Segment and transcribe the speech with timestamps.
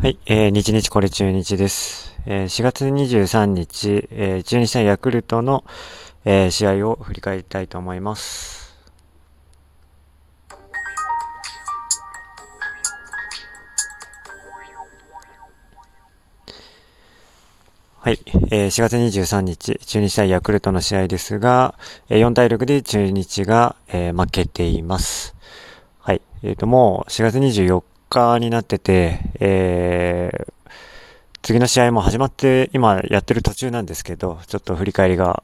[0.00, 2.18] はい、えー、日日これ中日です。
[2.24, 5.62] えー、4月23日、えー、中日対ヤクルトの、
[6.24, 8.74] えー、試合を振り返りたいと思います。
[17.98, 18.18] はい、
[18.50, 21.74] えー、4月23日、中日対ヤクルトの試合ですが、
[22.08, 25.36] えー、4対6で中日が、えー、負けています。
[25.98, 27.99] はい、えっ、ー、と、もう4月24日
[28.38, 30.70] になってて、えー、
[31.42, 35.42] 次の試合も始まって今やってる途中なんですけど、ちょっと振り返りが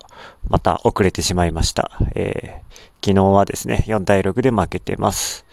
[0.48, 1.91] また遅れてしまいました。
[2.15, 5.47] えー、昨日はですね、4対6で負けてます。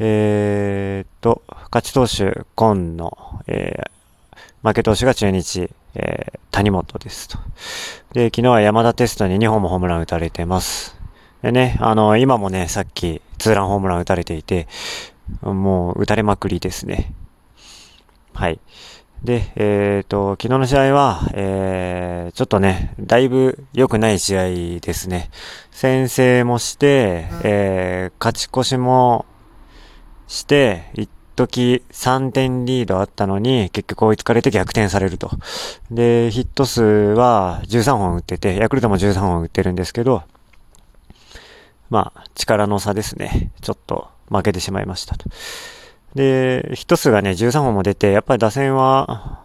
[0.00, 1.42] えーと、
[1.72, 7.38] 勝ち投手、今野、えー、負け投手が中日、えー、谷本ですと。
[8.12, 10.96] で、昨日は山田テストに2本もホームラン打たれてます。
[11.42, 14.68] でね、あの、今もね、さっきツーランホームラン打たれていて、
[15.42, 17.12] もう打たれまくりですね。
[18.34, 18.60] はい。
[19.22, 25.30] で、えっ、ー、と、昨日の試合は、えー、ちょっとね、だいぶ良くない試合ですね。
[25.70, 29.26] 先制もして、えー、勝ち越しも
[30.28, 35.30] して、一時3点リードあったのに、結局追いつかれて逆転されると。
[35.90, 40.22] で、ヒット数は13本打ってて、ヤクルトも13本打ってるんですけど、
[41.90, 43.50] まあ、力の差ですね。
[43.62, 45.28] ちょっと負けてしまいましたと。
[46.14, 49.44] で、ヒット数がね、13本も出て、やっぱり打線は、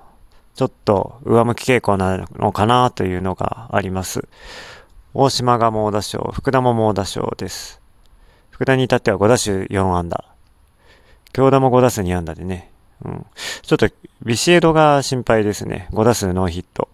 [0.56, 4.28] ちょっと上向き傾向なのかなというのがあります。
[5.14, 7.82] 大島が猛打賞、福田も猛打賞です。
[8.52, 10.26] 福田に至っては5打数4安打。
[11.34, 12.72] 京田も5打数2安打でね。
[13.04, 13.26] うん。
[13.62, 13.90] ちょっと、
[14.24, 15.88] ビシエドが心配ですね。
[15.92, 16.90] 5打数ノーヒット。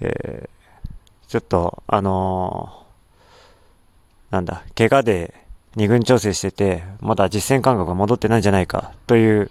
[0.00, 5.43] えー、ちょっと、あのー、なんだ、怪我で
[5.76, 9.50] 二軍調整してて、まだ実戦感覚が戻ってないんじゃないか、という、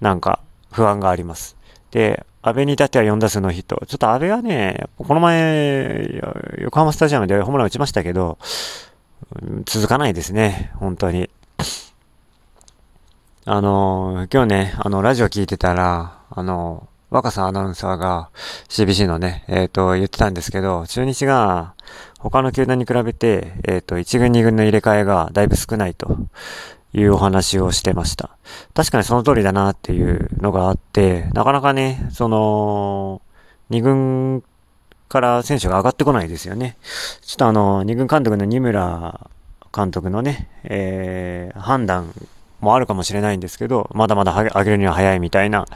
[0.00, 1.56] なんか、不安があります。
[1.90, 3.82] で、安倍に至っては4打数のヒット。
[3.86, 6.22] ちょっと安倍はね、この前、
[6.60, 8.38] 横浜スタジアムでホームラン打ちましたけど、
[9.64, 11.30] 続かないですね、本当に。
[13.44, 18.30] あの、今日ね、あの、ラジオ聞いてたら、あの、若狭アナウンサーが
[18.68, 21.74] CBC のね、えっ、ー、と、言ってたんですけど、中日が
[22.18, 26.18] 他の球団に比べて、えっ、ー、と、1軍2軍の入れ替えがだいぶ少ないと
[26.92, 28.30] いうお話をしてました。
[28.74, 33.22] 確かにその通りだなっていうのがあって、なかなかね、その、
[33.70, 34.44] 2軍
[35.08, 36.76] から選手が上がってこないですよね。
[37.22, 39.28] ちょっとあの、2軍監督の二村
[39.74, 42.12] 監督のね、えー、判断
[42.60, 45.66] もあるかもしれないんですけど、まだまだ上げるには早いみたいな、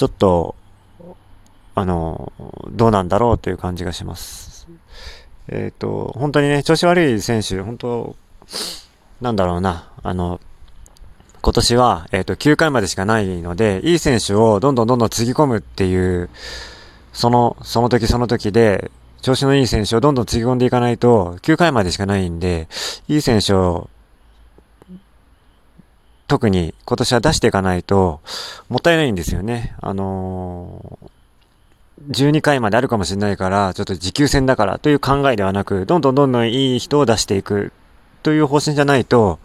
[0.00, 0.54] ちょっと、
[1.74, 2.32] あの、
[2.70, 4.66] どうなんだろうという感じがします。
[5.48, 8.16] えっ、ー、と、本当にね、調子悪い選手、本当、
[9.20, 10.40] なんだろうな、あの、
[11.42, 16.30] 今年は、えっ、ー、と、9回までしかないので、いい選手をどんどんどんどんつぎ込むっていう、
[17.12, 18.90] その、その時その時で、
[19.20, 22.68] 調子のいい選手をどんどんつぎ込んでいかないと、9回までしかないんで、
[23.06, 23.90] いい選手を
[26.30, 28.20] 特に今年は出していかないと、
[28.68, 29.74] もったいないんですよね。
[29.80, 37.72] あのー、12回まであるかもしれないから、ちょっと持久戦だからという考えではなく、どんどんどんどんいい人を出していく
[38.22, 39.40] という方針じゃないと、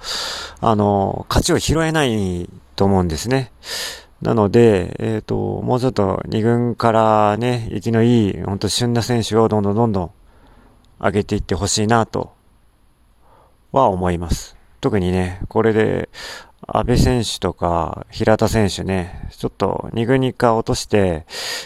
[0.61, 3.51] あのー、勝ちを拾えないと思うんですね。
[4.21, 10.11] なので、えっ、ー、と、もうちょっと2軍からね、生きのいい、本当旬な選手をどんどんどんどん
[10.99, 12.31] 上げていってほしいなと
[13.71, 14.55] は思います。
[14.85, 16.09] 特にね、これで、
[16.67, 21.25] 安倍選手とか平田選手ね、ちょっと2軍に1回落として、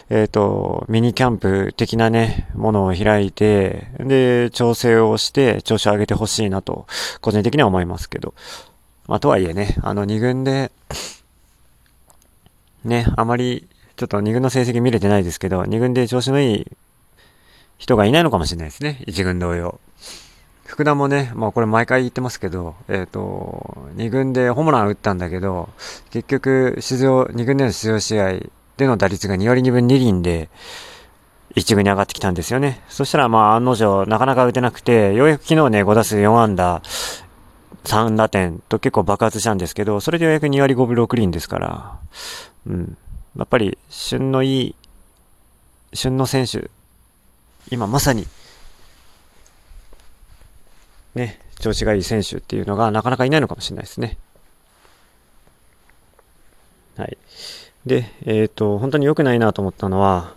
[0.10, 6.86] えっ、ー、と、ミニキャンプ的なね、ものを開いて、で、調整をして調子を上げてほしいなと、
[7.22, 8.34] 個人的には思いますけど。
[9.08, 10.72] まあ、とはいえね、あの2軍で、
[12.84, 16.68] ね、あまり、ちょっと2軍の成績見れてないですけど、2軍で調子のいい
[17.78, 19.04] 人がいないのかもしれないですね。
[19.08, 19.80] 1軍同様。
[20.70, 25.70] 福田もね、まあこれ毎回言ってますけど、えっ、ー、と、2軍でホームラン打ったんだけど、
[26.12, 28.40] 結局、出場、2軍での出場試合
[28.78, 30.48] での打率が2割2分2厘で、
[31.56, 32.84] 1軍に上がってきたんですよね。
[32.88, 36.84] そしたらまあ案の定、なかなか打てなくて、ようやく昨日ね、5打数4安打、
[37.86, 42.00] 3打点と結構爆発したんですけど、それでようやく2割5分6厘ですから、
[42.68, 42.96] うん。
[43.36, 44.76] やっぱり、旬のいい、
[45.96, 46.70] 旬の選手、
[47.72, 48.28] 今まさに
[51.16, 54.18] ね、調子がいい選手っていうのがなかなかいないのかもしれないですね。
[56.98, 57.18] はい。
[57.86, 60.34] で、えっ、ー、と、本当に良くないなと思ったのは、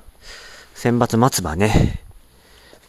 [0.74, 2.00] 選抜松葉ね。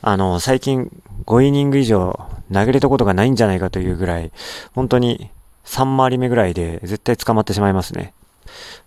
[0.01, 0.91] あの、最近
[1.25, 4.31] 5イニング以上投げれたことがないんじゃないかというぐらい、
[4.73, 5.29] 本当に
[5.65, 8.13] 3回り目ぐらいで絶対捕まってしまいますね。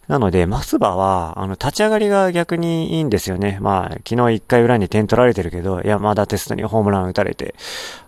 [0.09, 3.59] なので、松葉は、あの、立ち上がりが逆にいいんですよね。
[3.61, 7.57] まあ、昨日1回裏に点取られてるけど、いや、まだテストにホームラン打たれて。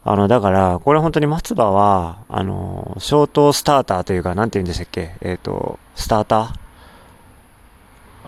[0.05, 5.17] あの、だから、これ本当に松葉は、あの、ショートスターターというか、なんて言うんでしたっけ？
[5.23, 6.55] えっ、ー、と、スタータ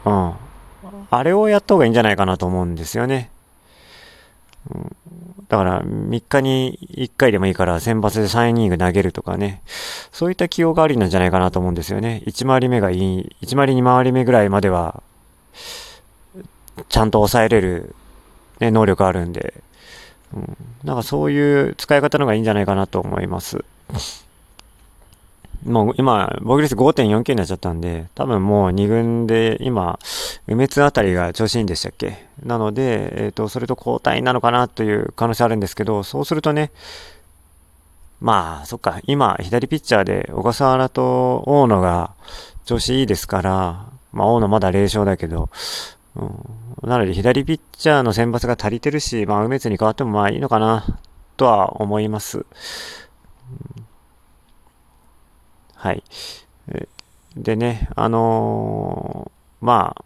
[0.04, 0.10] ー？
[0.10, 0.34] うん。
[1.10, 3.30] あれをやった方がいいんじゃないかなと思うんですよね。
[5.48, 9.62] だから3日に1回でもいいから選抜で3イニング投げるとかね。
[10.12, 12.22] そういった起用がありなんじゃないかなと思うんですよね。
[12.26, 15.02] 1回り目がいい、1回り2回り目ぐらいまでは、
[16.88, 17.94] ちゃんと抑えれる、
[18.60, 19.54] ね、能力あるんで、
[20.34, 23.64] うん、なんかそういう使い方の方がいいんじゃないかなと思います。
[25.64, 29.98] もう今、防御率5.49になっちゃったんで、多分もう2軍で今、
[30.46, 32.26] 梅津あたりが調子いいんでしたっけ？
[32.42, 36.70] なので、えっ、ー、と、それと交代なのかなという可能性あるんですけど、そうするとね、
[38.20, 42.12] まあ、そっか、今、左ピッチャーで小笠原と大野が
[42.64, 45.50] 調子いいですから、まあ、大野まだ0勝だけど、
[46.16, 50.84] うん、なので、左ピッチャーの選抜が足りてるし、まあ、梅津に変わってもまあいいのかな、
[51.36, 52.38] とは思います。
[52.38, 52.46] うん
[55.80, 56.02] はい。
[57.36, 60.04] でね、あのー、まあ、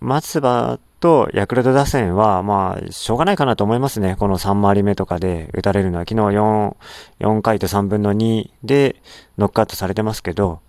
[0.00, 4.16] 松葉とヤクルト打線は、まあ、しょうがないかなと思いますね。
[4.18, 6.76] この3回り目とかで打たれるのは、昨日4、
[7.20, 9.02] 4回と3分の2で
[9.36, 10.60] ノックアウトされてますけど、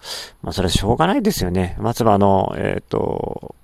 [0.41, 1.77] まあ、それはしょうがないですよね。
[1.79, 3.55] 松葉の、えっ、ー、と、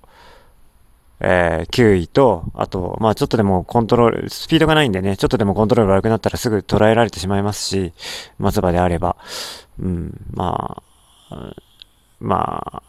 [1.20, 7.92] えー、9位と、あと、まあちょっとでもコントロール、スピードがないんでね、ちょっとでもコントロール悪くなったらすぐ捉えられてしまいますし、
[8.38, 9.16] 松葉であれば。
[9.78, 10.82] うん、ま
[11.30, 11.54] あ、
[12.20, 12.82] まあ、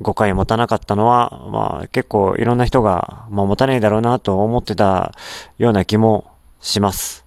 [0.00, 5.12] 誤解持たなかったのは、まあ結構いろんな人が、まあ持たないだろうなと思ってた
[5.58, 6.30] ような気も
[6.60, 7.24] します。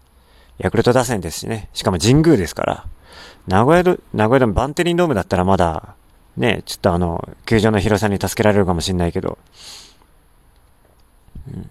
[0.58, 1.70] ヤクルト打線ですしね。
[1.74, 2.86] しかも神宮ですから。
[3.48, 5.96] 名古屋ド、名古屋ドームバンテリンドームだったらまだ、
[6.38, 9.38] ね、ちょっとあの、球場の広さに助けられるかもしれないけど。
[11.47, 11.69] うん、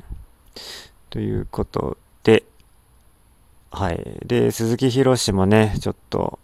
[1.10, 2.44] ということで、
[3.70, 4.18] はい。
[4.24, 6.38] で、鈴木博士もね、ちょっと、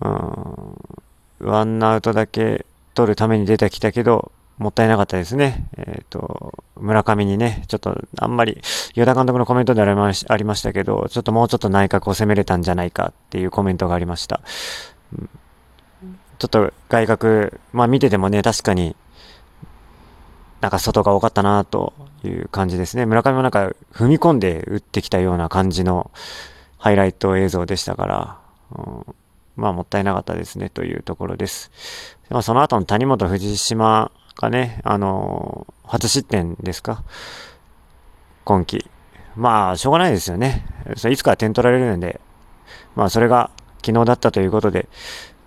[0.00, 5.66] うん、ワンアウトだけ取るために出てきたけど、もったいなかったですね。
[5.78, 8.60] えっ、ー、と、村上にね、ちょっとあんまり、
[8.94, 14.42] 与田監督のコメントでありましたけど、ちょっともうちょっと内角を攻めれたんじゃないかっていうコメントがありました。
[15.14, 15.30] うん、
[16.38, 18.94] ちょっと外角、まあ見ててもね、確かに、
[20.60, 21.92] なんか外が多かったなと
[22.24, 23.06] いう感じですね。
[23.06, 26.10] 村上もなんか踏み込んで打ってきたような感じの
[26.78, 28.38] ハイライト映像でしたから、
[28.76, 28.80] う
[29.10, 29.14] ん
[29.56, 31.70] まあもったいなかったですねというところです。
[32.30, 37.02] まあその後の谷本藤島がね、あのー、初失点ですか？
[38.44, 38.88] 今季。
[39.36, 40.64] まあしょうがないですよね。
[40.96, 42.20] それいつか点取られるんで、
[42.96, 43.50] まあそれが
[43.84, 44.88] 昨日だったということで、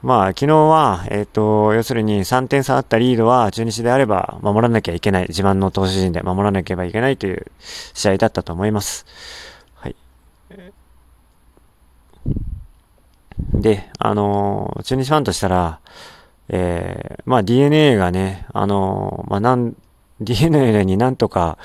[0.03, 5.27] まあ昨日は、えっ、ー、と、要するに3点差あったリードは中日であれば守らなきゃいけない。
[5.29, 7.45] 自慢の投手陣で守らなければいけないという
[7.93, 9.05] 試合だったと思います。
[9.75, 9.95] はい。
[13.53, 15.79] で、あのー、中日ファンとしたら、
[16.49, 19.73] えー、まあ DNA がね、あのー、まあなん、
[20.19, 21.57] DNA になんとか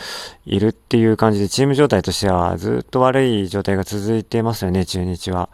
[0.46, 5.48] いるっていう感じでチーム状態としてはずっと悪い状態が続いてますよね、中日は。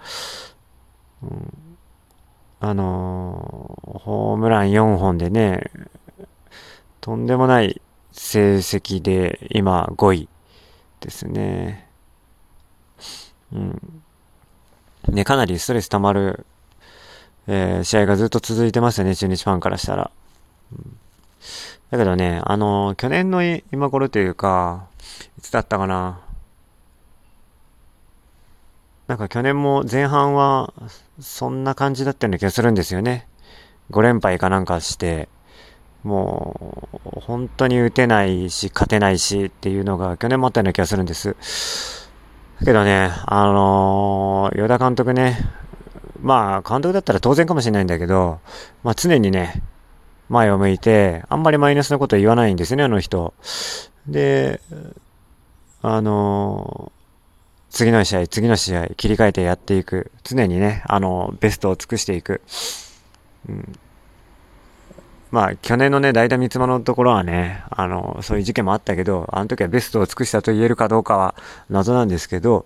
[1.22, 1.63] うん、
[2.66, 5.70] あのー、ホームラン4本でね、
[7.02, 10.28] とんでもない成績で今5位
[11.00, 11.90] ですね。
[13.52, 14.02] うん。
[15.09, 16.47] ね、かなりストレス溜まる、
[17.49, 20.11] えー、試合がずっと続いてますよね、中日ファンからしたら。
[20.73, 20.97] うん、
[21.90, 24.87] だけどね、あのー、去年の今頃というか、
[25.37, 26.24] いつだったかな。
[29.06, 30.73] なんか去年も前半は
[31.20, 33.28] そんな感じだったような気がするんですよね。
[33.90, 35.28] 5連敗かなんかして、
[36.02, 41.37] もう本当に打てないし勝てないしっていうのが去年もあったような気がするんです。
[42.64, 45.38] けどね、あのー、与田監督ね、
[46.20, 48.40] まあ、監督だったら当然かもしれないんだけど、
[48.82, 49.62] まあ常にね、
[50.28, 53.34] 前を向いて、あんまりマイナスなこと言わないんですね、あの人。
[54.06, 54.61] で、
[55.82, 57.03] あのー、
[57.75, 60.12] 次の試合、次の試合、切り替えてやっていく。
[60.23, 62.40] 常にね、あの、ベストを尽くしていく。
[63.49, 63.78] うん。
[65.33, 71.35] まあ、去年のね、大田三つのところはね、あの、そういう事件もあったけど、あの時はベストを尽くしたと言えるかどうかは
[71.69, 72.64] 謎なんですけど、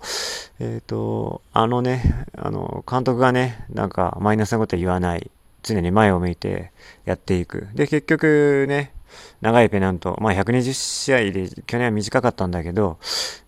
[0.60, 5.30] えっ、ー、と、あのね、あの、監督がね、なんかマイナスなこと言わない。
[5.62, 6.72] 常に前を向いて
[7.04, 7.68] やっていく。
[7.74, 8.92] で、結局ね、
[9.40, 12.98] 長いペナント、まあ120試合で去年は短かったんだけど、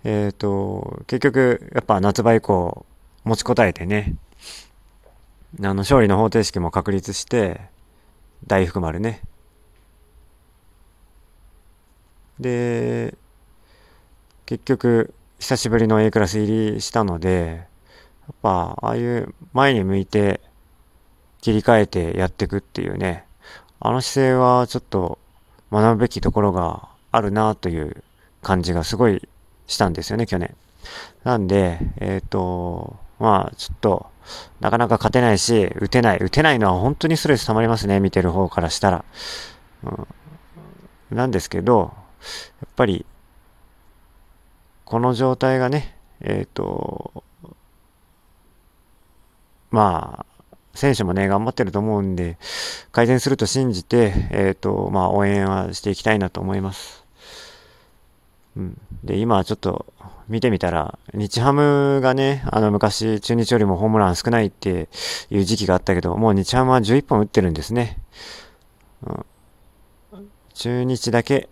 [0.05, 2.87] えっ、ー、と、結局、やっぱ夏場以降、
[3.25, 4.15] 持ちこたえてね、
[5.61, 7.61] あの、勝利の方程式も確立して、
[8.47, 9.21] 大福丸ね。
[12.39, 13.15] で、
[14.47, 17.67] 結局、久しぶりの A クラス入りしたので、
[18.23, 20.41] やっぱ、ああいう前に向いて
[21.41, 23.25] 切り替えてやっていくっていうね、
[23.81, 25.19] あの姿勢はちょっと
[25.73, 28.03] 学ぶべきところがあるなという
[28.43, 29.29] 感じがすごい
[29.67, 30.55] したんですよね、去年。
[31.25, 34.07] なんで、えっ、ー、と、まあ、ちょっと、
[34.61, 36.19] なかなか勝てないし、打てない。
[36.19, 39.05] 打てないのは本当にストレス溜まりますね、見てる方からしたら。
[39.85, 41.93] うん、なんですけど、
[42.61, 43.07] やっぱり、
[44.85, 47.25] この状態がね、えっ、ー、と、
[49.71, 50.30] まあ、
[50.75, 52.39] 選手もね、頑張ってると思うんで、
[52.93, 57.05] 改善すると信じて、えっ、ー、と、まあ、応援はしていきたいなと思います。
[58.57, 58.81] うん。
[59.05, 59.87] で、今ちょっと
[60.29, 64.89] 見てみたら、日ハムがね、あの昔、中日よりもホームラン少ないって
[65.31, 67.99] いう時期があったけど、もう日ハムは11本打ってるんですね。
[69.03, 69.13] う
[70.19, 71.49] ん、中日だけ、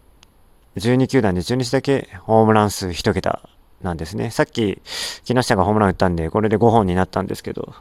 [0.77, 3.49] 12球団で中日だけホームラン数1桁
[3.83, 4.31] なんですね。
[4.31, 4.81] さっき、
[5.25, 7.75] 木下がホームラン打ったんで、これで5本になったんですけど、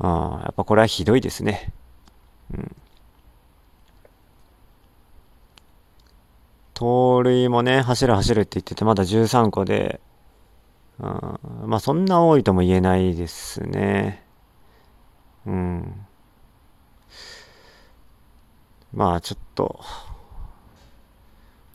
[0.00, 1.72] ああやっぱこれはひどいですね。
[2.54, 2.76] うん。
[6.74, 10.00] 盗塁もね、走る走るって言ってて、まだ13個で、
[10.98, 14.24] うん、まあそんな多いとも言えないですね。
[15.46, 16.06] うん。
[18.94, 19.80] まあちょっと、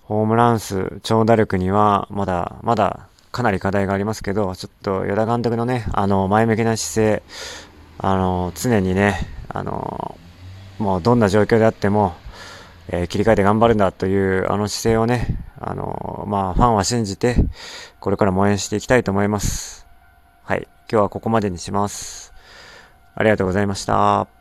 [0.04, 7.24] ホームラン数、長打力には、まだ、まだ、かなり課題がありますけど、ちょっと、与田監督のね、あの、前向きな姿勢、
[7.98, 10.18] あの、常にね、あの、
[10.80, 12.16] もうどんな状況であっても、
[12.90, 17.36] えー、切り替えて頑張るんだというあの姿勢をね、あの、まあ、ファンは信じて、
[18.00, 19.88] これからも応援していきたいと思います。
[20.44, 20.68] はい。
[20.92, 22.34] 今日はここまでにします。
[23.16, 24.35] ありがとうございました。